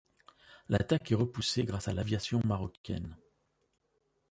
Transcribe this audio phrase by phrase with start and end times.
[0.67, 3.15] L'attaque est repoussée grâce l'aviation marocaine.